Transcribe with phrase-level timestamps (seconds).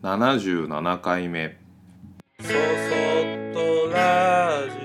[0.00, 1.58] 77回目。
[2.40, 2.54] そそっ
[3.52, 4.78] とラジ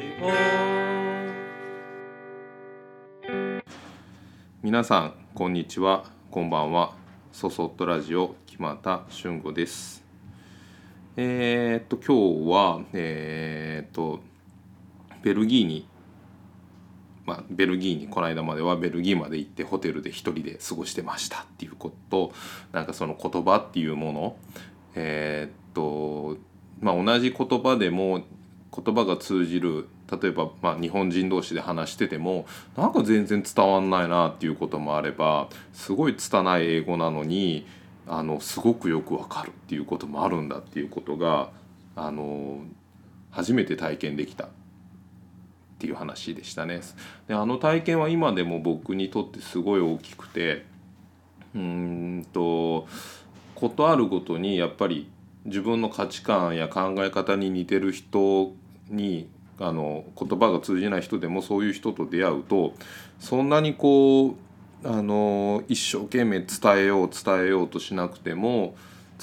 [4.63, 6.05] 皆さんこんにちは。
[6.31, 6.95] こんばんは。
[7.31, 10.04] そそっとラジオ木又俊吾です。
[11.16, 14.20] えー、っと今日はえー、っと
[15.21, 15.88] ベルギーに
[17.25, 22.34] まあ、ベルギーにこの間まではベルギーまで行ってホテルで一人で過ごしてましたっていうこと
[22.73, 24.36] なんかその言葉っていうもの
[24.96, 26.38] えー、っと
[26.82, 28.24] まあ同じ言葉でも
[28.75, 37.66] 言葉が通じる例えば、まあ、日本人同士で話しててもなんか全然伝わんないなっていうこともあればすごい拙い英語なのに
[38.07, 41.52] あのすごくよくわかるっていうこともあるんだっていうことが
[41.95, 42.59] あの
[43.31, 44.47] 初めて体験できたっ
[45.80, 46.81] ていう話でしたね。
[47.27, 50.66] であの体験は今でも僕にとってすごい大きくて
[51.55, 52.88] うーんと
[53.63, 55.09] ことあるごとにやっぱり
[55.45, 58.52] 自分の価値観や考え方に似てる人
[58.89, 62.73] にあの言葉が通じない人でもそういう人と出会うと
[63.20, 64.36] そんなにこう
[64.83, 66.47] あの一生懸命伝
[66.80, 68.75] えよう伝えようとしなくても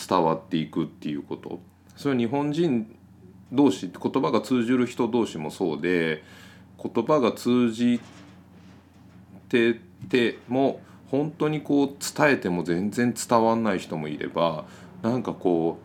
[0.09, 1.61] 伝わっていくっていうこと。
[1.95, 2.97] それは日本人
[3.53, 6.23] 同士言葉が通じる人同士もそうで
[6.83, 8.01] 言葉が通じ
[9.51, 10.81] てても
[11.11, 14.65] 本当にこう伝えても全然伝わんない人もいれば
[15.03, 15.79] なんかこ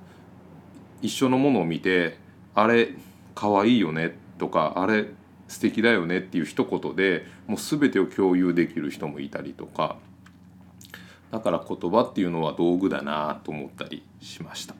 [1.01, 2.17] う一緒のものを見て
[2.53, 2.89] 「あれ
[3.33, 5.07] かわいいよね」とか「あれ
[5.47, 9.97] 素敵だよね」っていう一言でもう全てを共有できる人もいたりとか
[11.31, 14.75] だから言葉っていうのは道具だなと思ったりしました。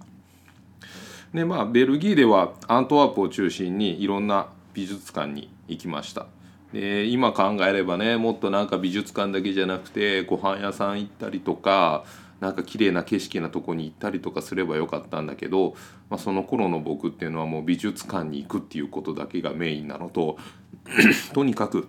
[1.34, 6.28] でまあベルギーではアントワープを中心にいろんな美術館に行きました
[6.76, 12.04] で今考えればねもっとなんか美術館だけじゃなくてご飯屋さん行ったりとか
[12.42, 15.76] なんか綺麗な景色なとこに行ったりとかすればよかったんだけど、
[16.10, 20.38] まあ、その頃の僕っていうのはもう美術館に行くっていうことだけがメインなのと
[21.34, 21.88] とにかく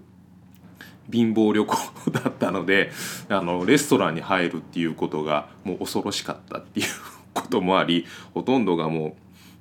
[1.11, 1.77] 貧乏旅行
[2.13, 2.93] だったので
[3.29, 6.87] あのレストランに入るっていうことがもう恐ろしかったっていう
[7.35, 9.17] こともありほとんどがも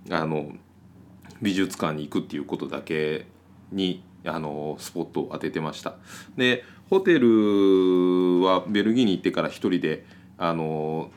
[0.07, 0.51] うあの
[1.41, 3.25] 美術館に行くっていうことだけ
[3.71, 5.95] にあのスポットを当ててました
[6.37, 10.05] でホテルはベルギーに行ってから一人で
[10.37, 11.11] あの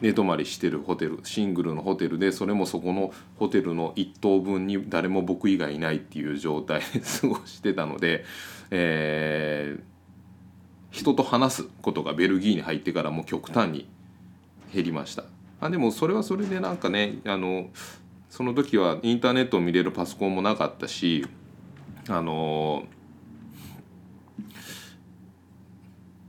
[0.00, 8.24] 寝泊まりしてるホテルシングルのホテルでそれもそこのホテルの1棟分に誰も僕以外いないっていう状態で 過ごしてたので、
[8.70, 9.82] えー、
[10.90, 13.86] 人と話すことがベルギーに入ってからも極端に
[14.72, 15.24] 減りました。
[15.60, 17.68] あでもそれはそれでなんかねあの
[18.30, 21.26] その時はインターネットを見れるパソコンもなかったし
[22.08, 22.84] あの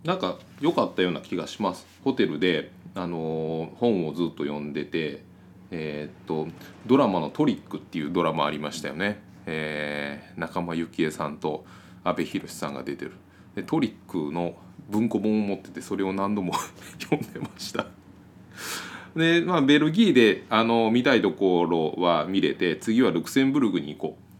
[0.03, 1.85] なんか良かったような気がします。
[2.03, 5.23] ホテルであの本をずっと読んでて
[5.71, 6.47] えー、っと
[6.85, 11.65] ドラマの「トリック」っていうドラマありましたよね、えー、仲間由紀恵さんと
[12.03, 13.13] 阿部寛さんが出てる。
[13.55, 14.55] でトリックの
[14.89, 16.53] 文庫本を持っててそれを何度も
[16.99, 17.87] 読んでました。
[19.15, 24.30] で、まあ、ベルギーであの見たいところは見れて次はルクセンブルグに行こう。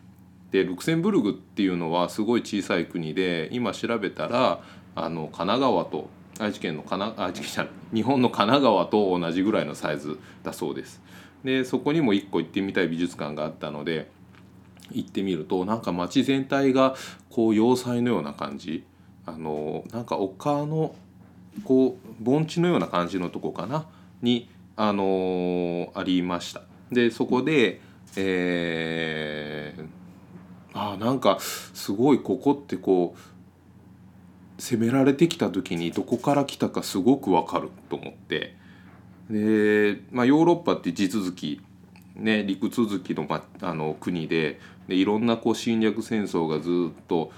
[0.52, 4.62] でルクセンブルグっていうのはすごい小さい国で今調べたら
[4.96, 11.02] あの神奈川と愛知県の神奈愛知県日本の神奈川と同じぐらいのサイズだそうです。
[11.44, 14.10] でそこにも一個行ってみたい美術館があったので
[14.92, 16.96] 行ってみるとなんか街全体が
[17.30, 18.84] こう要塞のような感じ。
[19.24, 20.96] あのなんか丘の
[21.64, 23.86] こう盆地のような感じのとこかな？
[24.22, 26.64] にあのー、ありました。
[26.92, 27.80] でそこで
[28.18, 29.86] えー、
[30.74, 38.56] あなんかすごいここってこう攻められてきた時にどこから来たかすごくわかると思って。
[39.30, 41.62] で、まあ、ヨーロッパって地続き
[42.16, 47.32] ね陸続きの,、ま、あの国ででいろんなこう侵略戦争がずっと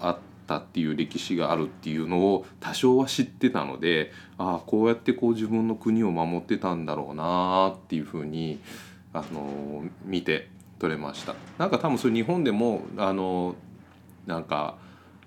[0.00, 8.60] あったっていう歴史があるっていうのを多少は知ってたのでああこうやってこう自分の国を守ってたんだろうなっていうふうに
[9.12, 10.48] あの見て
[10.78, 11.34] 取れました。
[11.58, 13.56] なんか多分それ日本でもあの
[14.26, 14.76] なんか、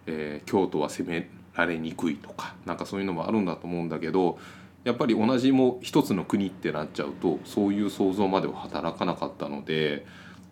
[0.06, 4.40] えー、京都は攻められにくいとかなんかそういうのもあるんだと思うんだけど
[4.84, 10.06] やっぱり同じも一つの国ってなっちゃうとそういう想像までは働かなかったので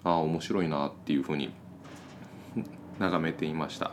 [0.03, 1.51] ああ面白いなっていうふうに
[2.99, 3.91] 眺めていました。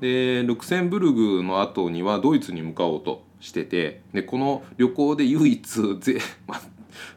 [0.00, 6.18] でルクセンブルグの後にはドイツに向かおうとしててでこの旅行で唯一ぜ、
[6.48, 6.62] まあ、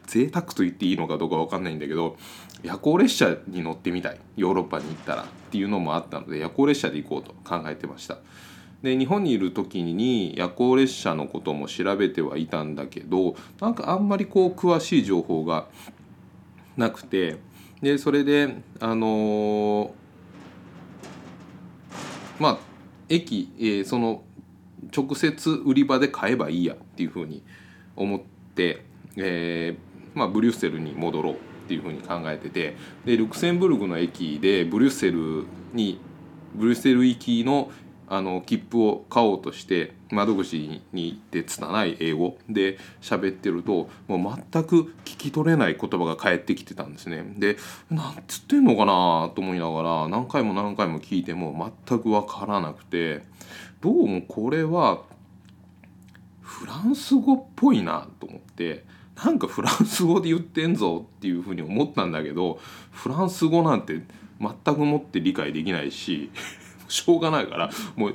[0.06, 2.16] 贅沢と言っていいのかどうか分かんないんだけど
[2.66, 4.18] 夜行列車に乗ってみたい。
[4.36, 8.18] ヨーロッパに行ったらっていうのもあったので夜行列車で行こうと考えてました。
[8.82, 15.66] で日本にいる時に夜行列車のことも調べてはいたんだけどなんかあんまりこう詳しい情報が
[16.76, 17.38] なくて
[17.80, 19.90] でそれであのー
[22.38, 22.58] まあ
[23.08, 24.22] 駅、えーその
[24.94, 27.42] 直接売り場で買えばいいやっていうふうに
[27.96, 28.20] 思っ
[28.54, 28.84] て、
[29.16, 31.36] えーまあ、ブリュッセルに戻ろう
[31.66, 36.00] っていうふうに考えててでルクセンブルグの駅でブリュッセルに
[36.54, 37.70] ブリュッセル行きの
[38.08, 47.24] あの切符を買おうとして窓口に行って拙い英語で喋ってるともう全く聞き取れない言葉が返ってきてたんですね。
[47.36, 47.56] で
[47.90, 53.24] なんつってんのかなと思いながら何回も何回も聞いても全く分からなくて
[53.80, 55.02] どうもこれは
[56.40, 58.84] フランス語っぽいなと思って
[59.24, 62.58] なんかフランス語で言ってんぞっていうふうに思ったんだけど
[62.90, 64.02] フランス語なんて
[64.40, 66.30] 全くもって理解できないし
[66.88, 68.14] しょうがないからもう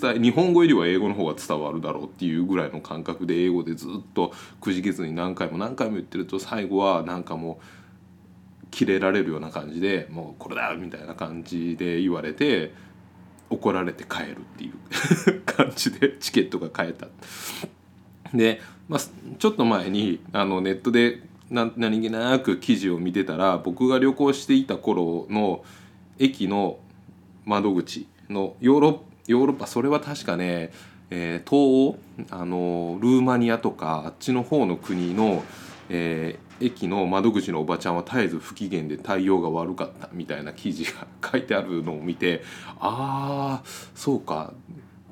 [0.00, 7.58] 伝え日本語よりは英語の方が伝わるだろうっていうぐらいの感覚で英語でずっとくじけずに何回も何回も言ってると最後はなんかも
[8.62, 12.72] うキレられるような感じでもうこれだみたいな感じで言われて
[13.50, 17.08] 怒られて帰るっていう 感じでチケットが買えた。
[18.34, 19.00] で、まあ、
[19.38, 21.20] ちょっと前にあのネットで
[21.50, 25.64] な何気なく記事を見てたら僕が旅行していた頃の
[26.18, 26.78] 駅の
[27.44, 30.72] 窓口のヨーロヨーロッパそれは確かね、
[31.10, 31.98] えー東欧
[32.30, 35.44] あのルーマニアとかあっちの方の国の、
[35.88, 42.42] えー駅の窓口のおばちゃんは絶えず不機嫌で対応が悪かったみたいな記事が書いてあるのを見て
[42.78, 44.54] ああそうか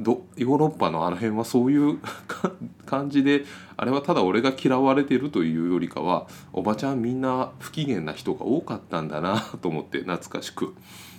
[0.01, 2.53] どヨーロッパのあの辺はそういうか
[2.91, 3.45] 感じで
[3.77, 10.75] あれはただ俺が嫌われてるというよりかはおばちゃんみんな不機嫌な人が多かったんだなと思って懐かしく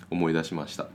[0.09, 0.87] 思い出しました。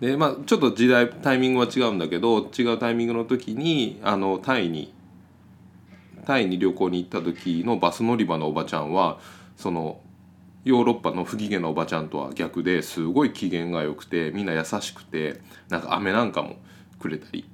[0.00, 4.92] でまあちょっと時代タイミングは違うんだけど違うタイミングの時にあのタイに
[6.24, 9.18] タイに旅行に行った時のバス乗り場のおばちゃんは
[9.56, 10.00] その
[10.64, 16.56] ヨーロッパの不機嫌なおばちゃんとは逆ですごい機嫌が良くてみんな優しくてなんか飴なんかも
[16.98, 17.44] くれたり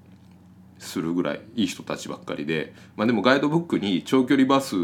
[0.80, 4.74] するぐらいいい人たちばっかりで、まあ、でもガイドブックに長距離バス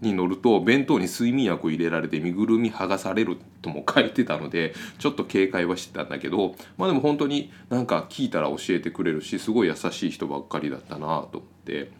[0.00, 11.90] に乗ると弁当に睡眠薬を入れられて身ぐるみ剥がされるとも書いてたのでちょっと警戒はしてたんだけどまあでも本当になんか聞いたら教えてくれるしすごい優しい人ばっかりだったなと思って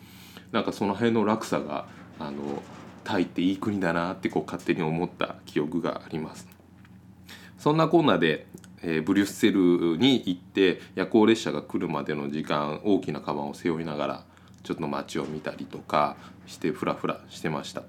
[0.52, 1.86] なんかその辺の落差が
[2.18, 2.62] あの
[3.04, 6.46] タイっていい国だなってこう勝手に思った記憶があります。
[7.58, 8.46] そんなコーナーで、
[8.82, 14.24] えーブリュッセルに行って夜行列車が来るまでの時間大きなカバンを背負いながら
[14.62, 16.16] ちょっと街を見たりとか
[16.46, 17.82] してフラフラしてました。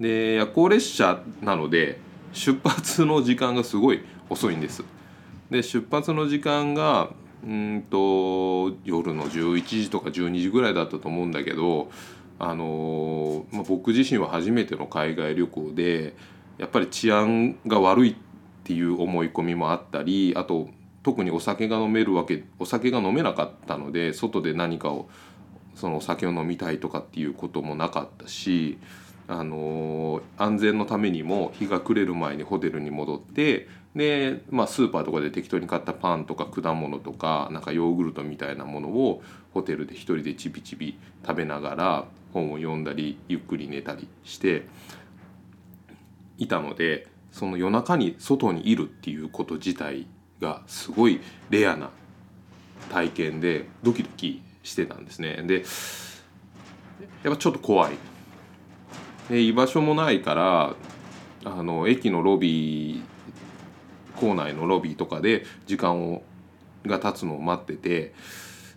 [0.00, 1.98] で夜行列車なので
[2.32, 4.84] 出発の時間がすごい遅いんです。
[5.50, 7.10] で出発の時間が
[7.44, 11.90] うんと夜の11時とか12時ぐらいだったと思うんだけど
[12.38, 16.14] あのーまあ、僕自身は初めての海外旅行で
[16.58, 18.31] やっぱり治安が悪いって
[18.64, 20.68] ていう思い込みもあったりあと
[21.02, 25.08] 特にお酒が飲めるわけお酒が飲めなかったので外で何かを
[25.74, 28.78] そのお酒を飲みたいとかっていうこともなかったし、
[29.26, 39.22] あのー安全のためにも日が暮れる前にホテルに戻ってで、まあ、スーパーとかで適当に買ったパンとか果物とかなんかヨーグルトみたいなものを
[39.52, 44.66] ホテルで一人でちびちび食べながら本を読んだりゆっくり寝たりして
[46.38, 50.06] いたのでその夜中に外にいるっていうこと自体
[50.40, 51.20] がすごい
[51.50, 51.90] レアな
[52.90, 55.42] 体験でドキドキしてたんですね。
[55.46, 55.64] で
[57.24, 57.94] やっぱちょっと怖い。
[59.28, 60.74] で居場所もないから
[61.44, 63.02] あの駅のロビー
[64.16, 66.22] 構内のロビーとかで時間を
[66.86, 68.14] が経つのを待ってて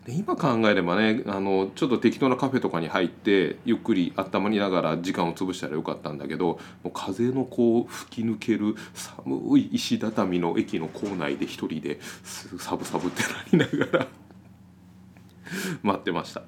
[0.06, 13.24] で今考えればねあのちょっと適当なカフェとかに入ってゆっくり温まりながら時間を潰したらよかったんだけどもう風のこう吹き抜ける寒い石畳の駅の構内で一人ですサブサブって
[13.58, 14.08] なりながら
[15.82, 16.44] 待ってました。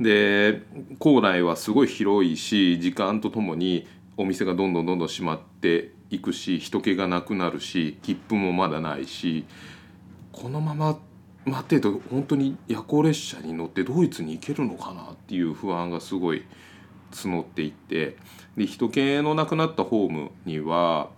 [0.00, 0.62] で
[0.98, 3.86] 構内はすごい広いし時間とともに
[4.16, 9.46] お店がどんどんどんどん閉まっていくし人気がなくなるし切符もまだないし
[10.32, 10.98] このまま
[11.46, 16.44] 待ってと本当に夜行列車に乗ってドイツに行けるのかなっていう不安がすごい
[17.12, 18.16] 募っていって
[18.56, 21.08] で人気のなくなったホームには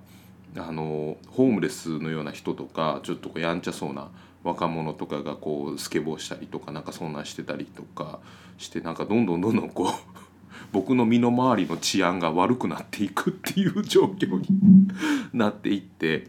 [0.54, 4.10] あのホームレスのような人とかちょっとこうやんちゃそうな
[4.44, 8.20] 若者とかがこうスケボーしたりとかなんかそんなしてたりとか
[8.58, 9.92] してなんかどんどんどんどんこう
[10.72, 14.46] 僕の身の回りの治安が悪くなっていくっていう状況に
[15.32, 16.28] なっていって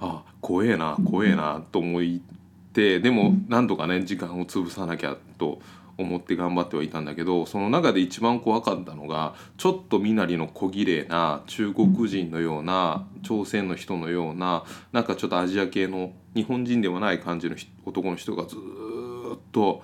[0.00, 2.20] あ怖えな怖えなと思い
[2.72, 5.60] ってでもなんとかね時間を潰さなきゃと
[5.98, 19.82] 思って頑張ってはいたんだけどその中で一番怖かったのがちょっと身なりの小綺麗な中国人のような朝鮮の人のようななんかちょっとアジア系の日本人ではない感じの男の人がずっと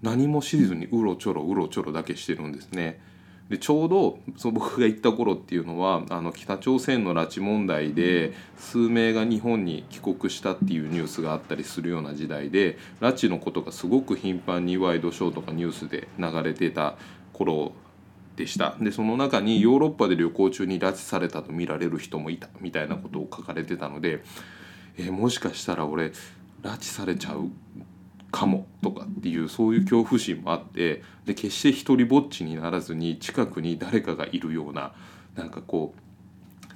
[0.00, 3.02] 何もしずにうろちょろうろちょろだけしてるんですね。
[3.50, 16.94] でちょうどそ僕が行った頃っていうのはあの北朝鮮の拉致問題で数名が日本に帰国したっていうニュースがあったりするような時代で拉致のことがすごく頻繁にワイドショーとかニュースで流れてた
[17.32, 17.72] 頃
[18.36, 18.76] でした。
[18.80, 24.22] でその中にヨーロッパで旅行中に拉致されたと見られる人もいたみたいなことを書かれてたので、
[24.96, 26.12] えー、もしかしたら俺
[26.62, 27.50] 拉致されちゃう
[28.30, 34.92] かもとかっていうそういう恐怖心もあってで決して一りぼっちにならずに近くに誰かがいるような
[35.36, 36.00] なんかこう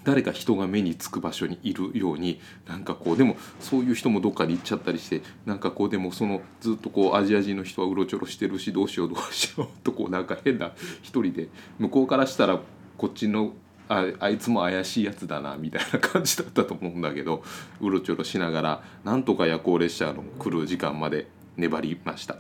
[0.05, 12.61] 誰か人が目につく場所にいるようになんかこうでもそういう人もどっかに行っちゃったりしてなんかこうでもそのずっとこうアジア人の人はうろちょろしてるしどうしようどうしようとこうなんか変な一人で向こうからしたら
[12.99, 13.55] こっちの
[13.89, 17.43] ああいつも怪しいやつだなみたいな感じだったと思うんだけど
[17.81, 22.37] うろちょろしながらなんとか夜行列車の来る時間まで粘りました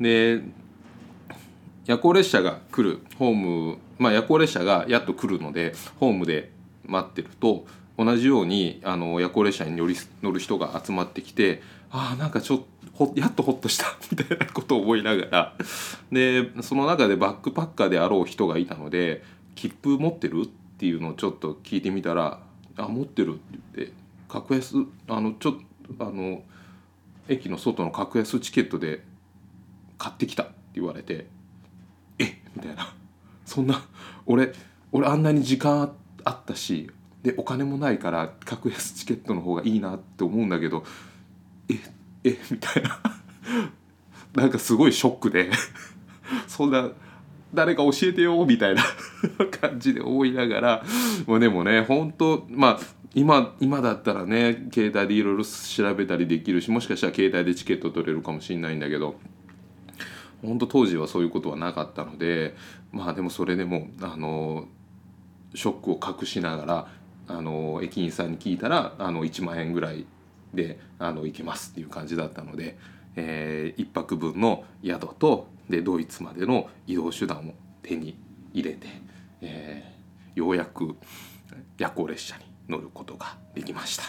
[0.00, 0.42] で
[1.86, 6.52] 夜行列車が来るホームまあ夜行列車がやっと来るのでホームで
[6.86, 7.66] 待ってると
[7.98, 12.58] 同じようにあの夜行列車に乗り乗る人が集まってきてああんかちょっ
[12.96, 15.54] とやっとほっとした みたいなことを思いながら
[16.12, 19.22] でその中でバックパッカーであろう人がいたので
[19.54, 20.46] 「切符持ってる?」っ
[20.78, 22.40] ていうのをちょっと聞いてみたら
[22.76, 23.92] 「あ持ってる」って言って
[24.28, 24.76] 「格安
[25.08, 25.54] あのちょっ
[25.98, 26.42] とあの
[27.30, 29.02] 駅の外の格安チケットで
[29.96, 31.26] 買ってきたって言われて
[32.18, 32.42] え？
[32.54, 32.92] みたいな。
[33.46, 33.82] そんな
[34.26, 34.52] 俺
[34.92, 35.94] 俺あんなに時間
[36.24, 36.90] あったし
[37.22, 40.84] でお金もないから格安チケットの方がいいなって思うんだけど
[41.68, 41.74] え？
[42.24, 42.38] え？
[42.50, 43.00] みたいな。
[44.34, 45.50] なんかすごいショックで。
[46.46, 46.90] そんな
[47.54, 48.82] 誰か教えてよみたいな
[49.60, 50.84] 感じで思いながら。
[51.26, 52.80] もうでもね本当まあ
[53.14, 59.16] 今今だったらね携帯でいろいろ調べたりできるしもしかしたら携帯でチケット取れるかもしれないんだけど
[60.42, 62.54] 本当当時はそういうことはなかったので
[62.92, 64.66] まあでもそれでもあの
[65.54, 66.88] ショックを隠しながら
[67.26, 70.06] あの駅員さんに聞いたらあの1万円ぐらい
[70.54, 72.76] であの行けますっていう感じだったので、
[73.16, 78.16] えー、1泊分の宿とでドイツまでの移動手段を手に
[78.52, 78.88] 入れて、
[79.42, 80.96] えー、ようやく
[81.78, 84.04] 夜行列車に乗ることができました。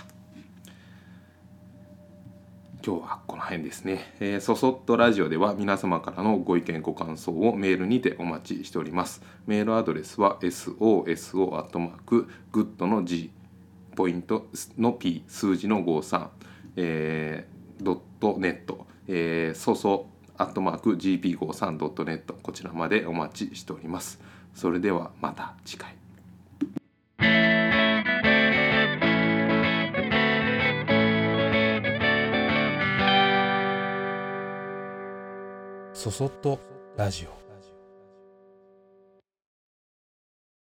[2.83, 9.21] 今日はこの辺ですね、えー、そそっとラジオでは皆様からのご意見ご感想をメールにてお待ちしております。
[9.45, 11.05] メールアドレスは soso.good
[12.85, 13.31] の G
[13.95, 16.29] ポイントの P 数字の53
[16.75, 24.19] えー、ドットネット、えー、そそアットマーク gp53.net こちらまでお待ちしております。
[24.55, 26.00] それではまた次回。
[36.01, 36.57] そそっと
[36.97, 37.40] ラジオ。